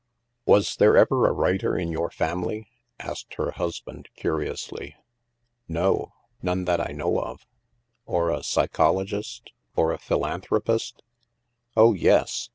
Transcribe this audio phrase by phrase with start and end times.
[0.47, 2.65] "Was there ever a writer in your family?"
[2.99, 4.95] asked her husband curiously."
[5.79, 6.13] No.
[6.41, 7.45] None that I know of."
[8.07, 11.03] Or a psychologist, or a philanthropist?"
[11.77, 12.49] Oh, yes!